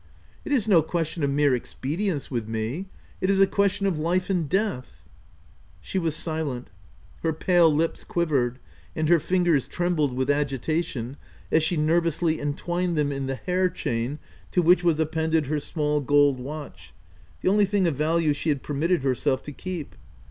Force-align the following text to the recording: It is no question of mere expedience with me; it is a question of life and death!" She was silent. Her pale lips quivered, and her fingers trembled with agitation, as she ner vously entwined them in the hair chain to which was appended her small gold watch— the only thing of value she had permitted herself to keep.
It 0.43 0.51
is 0.51 0.67
no 0.67 0.81
question 0.81 1.21
of 1.21 1.29
mere 1.29 1.53
expedience 1.55 2.31
with 2.31 2.47
me; 2.47 2.87
it 3.21 3.29
is 3.29 3.39
a 3.39 3.45
question 3.45 3.85
of 3.85 3.99
life 3.99 4.31
and 4.31 4.49
death!" 4.49 5.03
She 5.79 5.99
was 5.99 6.15
silent. 6.15 6.71
Her 7.21 7.33
pale 7.33 7.71
lips 7.71 8.03
quivered, 8.03 8.57
and 8.95 9.07
her 9.09 9.19
fingers 9.19 9.67
trembled 9.67 10.13
with 10.15 10.31
agitation, 10.31 11.17
as 11.51 11.61
she 11.61 11.77
ner 11.77 12.01
vously 12.01 12.39
entwined 12.39 12.97
them 12.97 13.11
in 13.11 13.27
the 13.27 13.35
hair 13.35 13.69
chain 13.69 14.17
to 14.49 14.63
which 14.63 14.83
was 14.83 14.99
appended 14.99 15.45
her 15.45 15.59
small 15.59 16.01
gold 16.01 16.39
watch— 16.39 16.95
the 17.43 17.49
only 17.49 17.65
thing 17.65 17.85
of 17.85 17.95
value 17.95 18.33
she 18.33 18.49
had 18.49 18.63
permitted 18.63 19.03
herself 19.03 19.43
to 19.43 19.51
keep. 19.51 19.93